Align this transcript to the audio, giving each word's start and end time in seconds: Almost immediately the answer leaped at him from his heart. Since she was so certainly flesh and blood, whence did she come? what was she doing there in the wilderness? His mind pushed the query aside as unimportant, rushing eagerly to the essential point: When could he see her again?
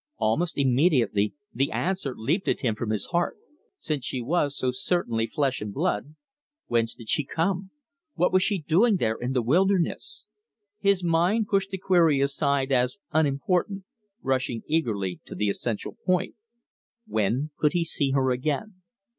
Almost 0.17 0.57
immediately 0.57 1.35
the 1.53 1.71
answer 1.71 2.15
leaped 2.17 2.47
at 2.47 2.61
him 2.61 2.73
from 2.73 2.89
his 2.89 3.05
heart. 3.11 3.37
Since 3.77 4.03
she 4.03 4.19
was 4.19 4.57
so 4.57 4.71
certainly 4.71 5.27
flesh 5.27 5.61
and 5.61 5.71
blood, 5.71 6.15
whence 6.65 6.95
did 6.95 7.07
she 7.07 7.23
come? 7.23 7.69
what 8.15 8.33
was 8.33 8.41
she 8.41 8.57
doing 8.57 8.95
there 8.95 9.13
in 9.13 9.33
the 9.33 9.43
wilderness? 9.43 10.25
His 10.79 11.03
mind 11.03 11.49
pushed 11.49 11.69
the 11.69 11.77
query 11.77 12.19
aside 12.19 12.71
as 12.71 12.97
unimportant, 13.11 13.83
rushing 14.23 14.63
eagerly 14.65 15.19
to 15.25 15.35
the 15.35 15.49
essential 15.49 15.95
point: 16.03 16.33
When 17.05 17.51
could 17.59 17.73
he 17.73 17.85
see 17.85 18.09
her 18.09 18.31
again? 18.31 18.81